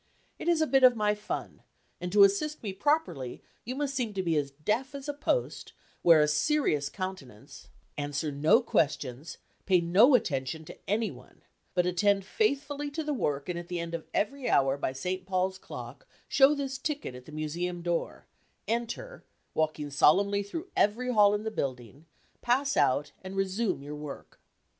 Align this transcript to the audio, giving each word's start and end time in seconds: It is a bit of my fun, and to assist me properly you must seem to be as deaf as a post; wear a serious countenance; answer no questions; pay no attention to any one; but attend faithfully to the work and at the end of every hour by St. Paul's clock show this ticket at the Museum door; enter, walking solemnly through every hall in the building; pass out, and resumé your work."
It 0.39 0.47
is 0.49 0.61
a 0.61 0.65
bit 0.65 0.83
of 0.83 0.95
my 0.95 1.13
fun, 1.13 1.61
and 1.99 2.11
to 2.11 2.23
assist 2.23 2.63
me 2.63 2.73
properly 2.73 3.43
you 3.65 3.75
must 3.75 3.93
seem 3.93 4.15
to 4.15 4.23
be 4.23 4.35
as 4.35 4.49
deaf 4.49 4.95
as 4.95 5.07
a 5.07 5.13
post; 5.13 5.73
wear 6.01 6.21
a 6.21 6.27
serious 6.27 6.89
countenance; 6.89 7.69
answer 7.99 8.31
no 8.31 8.63
questions; 8.63 9.37
pay 9.67 9.79
no 9.79 10.15
attention 10.15 10.65
to 10.65 10.89
any 10.89 11.11
one; 11.11 11.43
but 11.75 11.85
attend 11.85 12.25
faithfully 12.25 12.89
to 12.89 13.03
the 13.03 13.13
work 13.13 13.47
and 13.47 13.59
at 13.59 13.67
the 13.67 13.79
end 13.79 13.93
of 13.93 14.07
every 14.11 14.49
hour 14.49 14.75
by 14.75 14.91
St. 14.91 15.23
Paul's 15.27 15.59
clock 15.59 16.07
show 16.27 16.55
this 16.55 16.79
ticket 16.79 17.13
at 17.13 17.25
the 17.25 17.31
Museum 17.31 17.83
door; 17.83 18.25
enter, 18.67 19.23
walking 19.53 19.91
solemnly 19.91 20.41
through 20.41 20.71
every 20.75 21.13
hall 21.13 21.35
in 21.35 21.43
the 21.43 21.51
building; 21.51 22.07
pass 22.41 22.75
out, 22.75 23.11
and 23.23 23.35
resumé 23.35 23.83
your 23.83 23.95
work." 23.95 24.39